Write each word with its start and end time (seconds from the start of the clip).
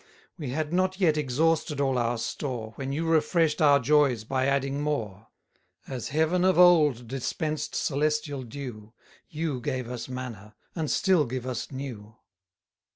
20 0.37 0.49
We 0.49 0.49
had 0.55 0.73
not 0.73 0.99
yet 0.99 1.15
exhausted 1.15 1.79
all 1.79 1.99
our 1.99 2.17
store, 2.17 2.71
When 2.73 2.91
you 2.91 3.05
refresh'd 3.05 3.61
our 3.61 3.77
joys 3.79 4.23
by 4.23 4.47
adding 4.47 4.81
more: 4.81 5.27
As 5.87 6.07
Heaven, 6.07 6.43
of 6.43 6.57
old, 6.57 7.07
dispensed 7.07 7.75
celestial 7.75 8.41
dew, 8.41 8.93
You 9.29 9.59
gave 9.61 9.87
us 9.91 10.09
manna, 10.09 10.55
and 10.73 10.89
still 10.89 11.25
give 11.27 11.45
us 11.45 11.71
new. 11.71 12.15